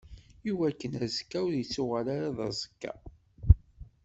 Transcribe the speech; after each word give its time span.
Iwakken 0.51 0.93
azekka 1.05 1.39
ur 1.45 1.53
ittuɣal 1.55 2.07
ara 2.15 2.37
d 2.37 2.39
aẓekka. 2.47 2.93